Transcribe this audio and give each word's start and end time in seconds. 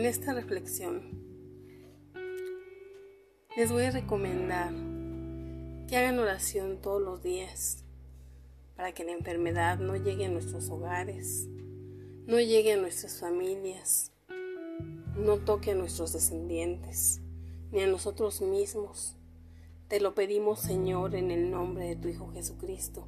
esta 0.00 0.32
reflexión 0.32 1.22
les 3.54 3.70
voy 3.70 3.84
a 3.84 3.90
recomendar 3.90 4.72
que 5.86 5.96
hagan 5.98 6.18
oración 6.18 6.78
todos 6.80 7.02
los 7.02 7.22
días 7.22 7.84
para 8.74 8.92
que 8.92 9.04
la 9.04 9.12
enfermedad 9.12 9.78
no 9.78 9.94
llegue 9.94 10.24
a 10.24 10.30
nuestros 10.30 10.70
hogares, 10.70 11.48
no 12.26 12.40
llegue 12.40 12.72
a 12.72 12.76
nuestras 12.78 13.20
familias, 13.20 14.10
no 15.14 15.36
toque 15.36 15.72
a 15.72 15.74
nuestros 15.74 16.14
descendientes, 16.14 17.20
ni 17.70 17.82
a 17.82 17.86
nosotros 17.86 18.40
mismos. 18.40 19.16
Te 19.88 20.00
lo 20.00 20.14
pedimos, 20.14 20.60
Señor, 20.60 21.14
en 21.14 21.30
el 21.30 21.50
nombre 21.50 21.88
de 21.88 21.96
tu 21.96 22.08
Hijo 22.08 22.32
Jesucristo, 22.32 23.06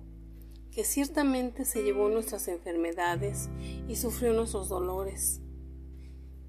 que 0.70 0.84
ciertamente 0.84 1.64
se 1.64 1.82
llevó 1.82 2.10
nuestras 2.10 2.48
enfermedades 2.48 3.48
y 3.88 3.96
sufrió 3.96 4.34
nuestros 4.34 4.68
dolores. 4.68 5.40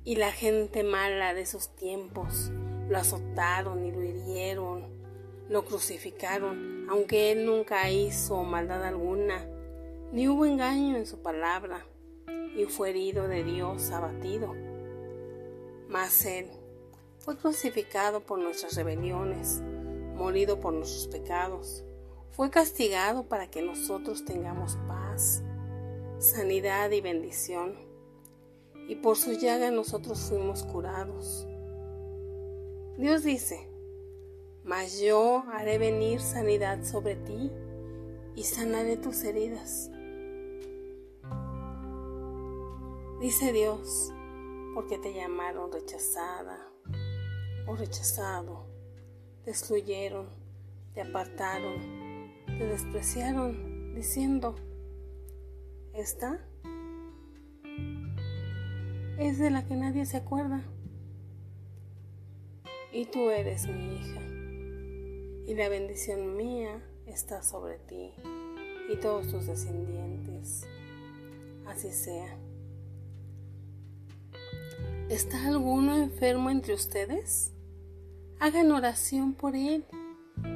Y 0.05 0.17
la 0.17 0.31
gente 0.31 0.83
mala 0.83 1.33
de 1.33 1.41
esos 1.41 1.75
tiempos 1.75 2.51
lo 2.87 2.97
azotaron 2.97 3.83
y 3.83 3.91
lo 3.91 4.03
hirieron, 4.03 4.85
lo 5.49 5.65
crucificaron, 5.65 6.87
aunque 6.89 7.31
él 7.31 7.45
nunca 7.45 7.89
hizo 7.89 8.43
maldad 8.43 8.83
alguna, 8.83 9.47
ni 10.11 10.27
hubo 10.27 10.45
engaño 10.45 10.95
en 10.95 11.07
su 11.07 11.23
palabra, 11.23 11.85
y 12.55 12.65
fue 12.65 12.91
herido 12.91 13.27
de 13.27 13.43
Dios, 13.43 13.89
abatido. 13.89 14.53
Mas 15.89 16.23
él 16.25 16.49
fue 17.17 17.35
crucificado 17.35 18.21
por 18.21 18.37
nuestras 18.37 18.75
rebeliones, 18.75 19.61
morido 20.15 20.59
por 20.59 20.73
nuestros 20.73 21.07
pecados, 21.07 21.83
fue 22.29 22.49
castigado 22.49 23.23
para 23.23 23.49
que 23.49 23.61
nosotros 23.61 24.23
tengamos 24.23 24.77
paz, 24.87 25.41
sanidad 26.19 26.91
y 26.91 27.01
bendición, 27.01 27.84
y 28.87 28.95
por 28.95 29.17
su 29.17 29.33
llaga 29.33 29.71
nosotros 29.71 30.19
fuimos 30.29 30.63
curados. 30.63 31.47
Dios 32.97 33.23
dice, 33.23 33.67
mas 34.63 34.99
yo 34.99 35.43
haré 35.51 35.77
venir 35.77 36.21
sanidad 36.21 36.83
sobre 36.83 37.15
ti 37.15 37.51
y 38.35 38.43
sanaré 38.43 38.97
tus 38.97 39.23
heridas. 39.23 39.91
Dice 43.19 43.53
Dios, 43.53 44.13
porque 44.73 44.97
te 44.97 45.13
llamaron 45.13 45.71
rechazada 45.71 46.69
o 47.67 47.75
rechazado, 47.75 48.65
te 49.43 49.51
excluyeron, 49.51 50.27
te 50.93 51.01
apartaron, 51.01 51.81
te 52.45 52.65
despreciaron, 52.67 53.93
diciendo, 53.95 54.55
esta 55.93 56.45
es 59.17 59.39
de 59.39 59.49
la 59.49 59.65
que 59.65 59.75
nadie 59.75 60.05
se 60.05 60.17
acuerda. 60.17 60.63
Y 62.91 63.05
tú 63.05 63.29
eres 63.29 63.67
mi 63.67 63.95
hija 63.95 64.21
y 65.47 65.53
la 65.53 65.69
bendición 65.69 66.35
mía 66.35 66.81
está 67.05 67.43
sobre 67.43 67.77
ti 67.77 68.13
y 68.91 68.95
todos 68.97 69.27
tus 69.27 69.45
descendientes. 69.45 70.65
Así 71.67 71.91
sea. 71.91 72.37
¿Está 75.09 75.47
alguno 75.47 75.95
enfermo 75.97 76.49
entre 76.49 76.73
ustedes? 76.73 77.51
Hagan 78.39 78.71
oración 78.71 79.33
por 79.33 79.55
él, 79.55 79.85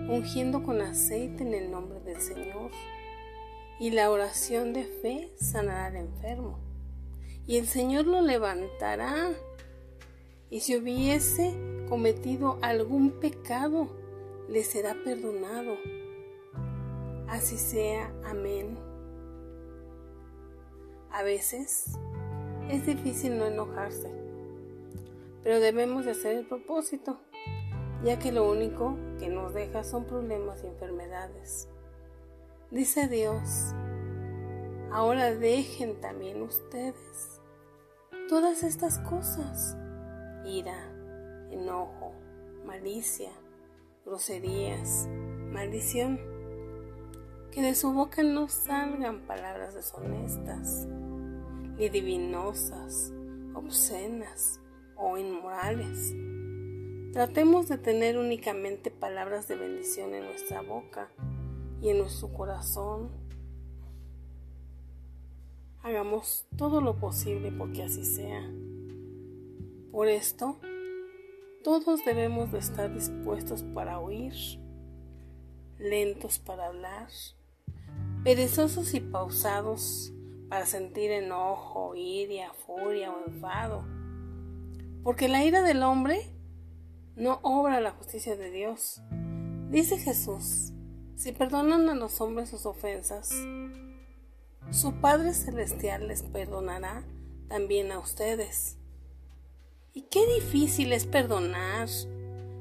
ungiendo 0.09 0.63
con 0.63 0.81
aceite 0.81 1.43
en 1.43 1.53
el 1.53 1.71
nombre 1.71 1.99
del 1.99 2.19
Señor. 2.19 2.71
Y 3.79 3.91
la 3.91 4.11
oración 4.11 4.73
de 4.73 4.85
fe 4.85 5.31
sanará 5.39 5.85
al 5.85 5.95
enfermo, 5.95 6.59
y 7.49 7.57
el 7.57 7.65
Señor 7.65 8.05
lo 8.05 8.21
levantará. 8.21 9.31
Y 10.51 10.59
si 10.59 10.77
hubiese 10.77 11.57
cometido 11.89 12.59
algún 12.61 13.09
pecado, 13.09 13.89
le 14.47 14.63
será 14.63 14.95
perdonado. 15.03 15.75
Así 17.27 17.57
sea, 17.57 18.13
amén. 18.23 18.77
A 21.09 21.23
veces 21.23 21.97
es 22.69 22.85
difícil 22.85 23.39
no 23.39 23.47
enojarse, 23.47 24.11
pero 25.41 25.59
debemos 25.59 26.05
de 26.05 26.11
hacer 26.11 26.37
el 26.37 26.45
propósito, 26.45 27.19
ya 28.03 28.19
que 28.19 28.31
lo 28.31 28.47
único 28.47 28.95
que 29.17 29.27
nos 29.27 29.55
deja 29.55 29.83
son 29.83 30.05
problemas 30.05 30.63
y 30.63 30.67
enfermedades. 30.67 31.67
Dice 32.69 33.07
Dios, 33.07 33.73
ahora 34.91 35.33
dejen 35.33 35.99
también 35.99 36.43
ustedes 36.43 37.38
todas 38.29 38.61
estas 38.61 38.99
cosas, 38.99 39.75
ira, 40.45 40.77
enojo, 41.49 42.13
malicia, 42.63 43.31
groserías, 44.05 45.07
maldición. 45.51 46.19
Que 47.51 47.63
de 47.63 47.73
su 47.73 47.91
boca 47.91 48.21
no 48.21 48.47
salgan 48.47 49.25
palabras 49.25 49.73
deshonestas, 49.73 50.85
ni 51.79 51.89
divinosas, 51.89 53.11
obscenas 53.55 54.61
o 54.95 55.17
inmorales. 55.17 56.13
Tratemos 57.11 57.67
de 57.67 57.79
tener 57.79 58.19
únicamente 58.19 58.91
palabras 58.91 59.47
de 59.47 59.55
bendición 59.55 60.13
en 60.13 60.25
nuestra 60.25 60.61
boca 60.61 61.09
y 61.81 61.89
en 61.89 61.97
nuestro 61.97 62.31
corazón. 62.31 63.09
Hagamos 65.89 66.45
todo 66.55 66.81
lo 66.81 66.99
posible 66.99 67.51
porque 67.51 67.81
así 67.81 68.05
sea. 68.05 68.47
Por 69.91 70.07
esto, 70.07 70.59
todos 71.63 72.05
debemos 72.05 72.51
de 72.51 72.59
estar 72.59 72.93
dispuestos 72.93 73.63
para 73.63 73.99
oír, 73.99 74.35
lentos 75.79 76.37
para 76.37 76.67
hablar, 76.67 77.07
perezosos 78.23 78.93
y 78.93 78.99
pausados 78.99 80.13
para 80.47 80.67
sentir 80.67 81.09
enojo, 81.09 81.95
iria, 81.95 82.53
furia 82.67 83.11
o 83.11 83.25
enfado. 83.27 83.83
Porque 85.03 85.27
la 85.27 85.43
ira 85.43 85.63
del 85.63 85.81
hombre 85.81 86.21
no 87.15 87.39
obra 87.41 87.81
la 87.81 87.93
justicia 87.93 88.35
de 88.35 88.51
Dios. 88.51 89.01
Dice 89.71 89.97
Jesús, 89.97 90.71
si 91.15 91.31
perdonan 91.31 91.89
a 91.89 91.95
los 91.95 92.21
hombres 92.21 92.49
sus 92.49 92.67
ofensas, 92.67 93.33
su 94.71 94.93
Padre 94.93 95.33
Celestial 95.33 96.07
les 96.07 96.21
perdonará 96.21 97.03
también 97.47 97.91
a 97.91 97.99
ustedes. 97.99 98.77
Y 99.93 100.03
qué 100.03 100.25
difícil 100.35 100.93
es 100.93 101.05
perdonar 101.05 101.89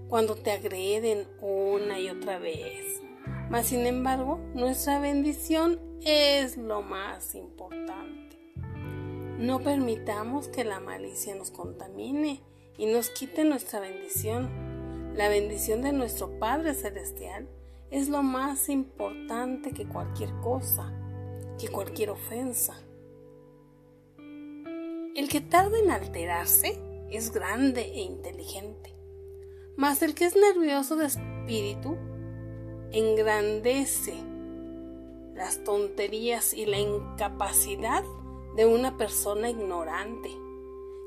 cuando 0.09 0.35
te 0.35 0.53
agreden 0.53 1.29
una 1.41 2.01
y 2.01 2.09
otra 2.09 2.39
vez. 2.39 3.03
Mas 3.51 3.67
sin 3.67 3.87
embargo, 3.87 4.41
nuestra 4.55 4.99
bendición 4.99 5.79
es 6.03 6.57
lo 6.57 6.83
más 6.83 7.35
importante. 7.35 8.39
No 9.39 9.61
permitamos 9.61 10.49
que 10.49 10.65
la 10.65 10.81
malicia 10.81 11.35
nos 11.35 11.51
contamine 11.51 12.43
y 12.79 12.87
nos 12.87 13.11
quite 13.11 13.45
nuestra 13.45 13.81
bendición. 13.81 15.13
La 15.15 15.29
bendición 15.29 15.83
de 15.83 15.93
nuestro 15.93 16.39
Padre 16.39 16.75
Celestial 16.75 17.49
es 17.91 18.09
lo 18.09 18.23
más 18.23 18.69
importante 18.69 19.73
que 19.73 19.87
cualquier 19.87 20.31
cosa, 20.41 20.93
que 21.59 21.69
cualquier 21.69 22.11
ofensa. 22.11 22.81
El 25.15 25.29
que 25.29 25.41
tarda 25.41 25.79
en 25.79 25.91
alterarse 25.91 26.81
es 27.11 27.33
grande 27.33 27.83
e 27.83 28.01
inteligente, 28.01 28.95
mas 29.77 30.03
el 30.03 30.15
que 30.15 30.27
es 30.27 30.37
nervioso 30.37 30.97
de 30.97 31.07
espíritu 31.07 31.97
engrandece 32.93 34.15
las 35.35 35.63
tonterías 35.65 36.55
y 36.55 36.67
la 36.67 36.79
incapacidad 36.79 38.05
de 38.57 38.67
una 38.67 38.97
persona 38.97 39.51
ignorante, 39.51 40.31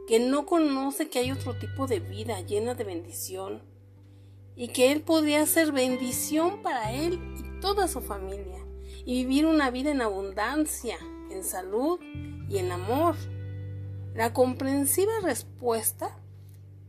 que 0.07 0.19
no 0.19 0.45
conoce 0.45 1.09
que 1.09 1.19
hay 1.19 1.31
otro 1.31 1.57
tipo 1.57 1.87
de 1.87 1.99
vida 1.99 2.41
llena 2.41 2.75
de 2.75 2.83
bendición 2.83 3.61
y 4.55 4.69
que 4.69 4.91
él 4.91 5.01
podría 5.01 5.45
ser 5.45 5.71
bendición 5.71 6.61
para 6.61 6.91
él 6.93 7.19
y 7.37 7.59
toda 7.61 7.87
su 7.87 8.01
familia 8.01 8.60
y 9.05 9.25
vivir 9.25 9.45
una 9.45 9.71
vida 9.71 9.91
en 9.91 10.01
abundancia, 10.01 10.97
en 11.29 11.43
salud 11.43 11.99
y 12.49 12.57
en 12.57 12.71
amor. 12.71 13.15
La 14.13 14.33
comprensiva 14.33 15.13
respuesta 15.23 16.17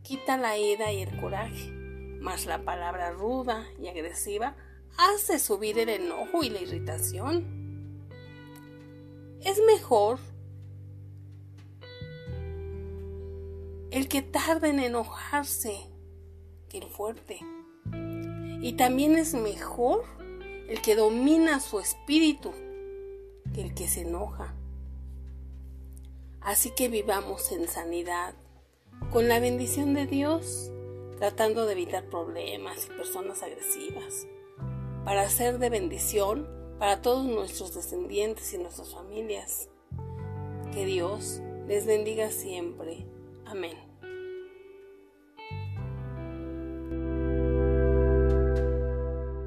quita 0.01 0.37
la 0.37 0.57
ira 0.57 0.91
y 0.91 1.01
el 1.01 1.19
coraje, 1.19 1.71
mas 2.19 2.45
la 2.45 2.63
palabra 2.63 3.11
ruda 3.11 3.65
y 3.81 3.87
agresiva 3.87 4.55
hace 4.97 5.39
subir 5.39 5.79
el 5.79 5.89
enojo 5.89 6.43
y 6.43 6.49
la 6.49 6.61
irritación. 6.61 7.63
Es 9.41 9.59
mejor 9.65 10.19
el 13.91 14.07
que 14.07 14.21
tarda 14.21 14.69
en 14.69 14.79
enojarse 14.79 15.77
que 16.67 16.79
el 16.79 16.85
fuerte. 16.85 17.39
Y 18.61 18.73
también 18.73 19.15
es 19.17 19.33
mejor 19.33 20.03
el 20.73 20.81
que 20.81 20.95
domina 20.95 21.59
su 21.59 21.79
espíritu 21.79 22.51
que 23.53 23.61
el 23.61 23.75
que 23.75 23.87
se 23.87 24.01
enoja. 24.01 24.55
Así 26.41 26.71
que 26.71 26.89
vivamos 26.89 27.51
en 27.51 27.67
sanidad, 27.67 28.33
con 29.11 29.27
la 29.27 29.39
bendición 29.39 29.93
de 29.93 30.07
Dios, 30.07 30.71
tratando 31.19 31.67
de 31.67 31.73
evitar 31.73 32.05
problemas 32.05 32.87
y 32.87 32.97
personas 32.97 33.43
agresivas, 33.43 34.25
para 35.05 35.29
ser 35.29 35.59
de 35.59 35.69
bendición 35.69 36.49
para 36.79 37.03
todos 37.03 37.23
nuestros 37.23 37.75
descendientes 37.75 38.51
y 38.55 38.57
nuestras 38.57 38.95
familias. 38.95 39.69
Que 40.73 40.87
Dios 40.87 41.39
les 41.67 41.85
bendiga 41.85 42.31
siempre. 42.31 43.05
Amén. 43.45 43.92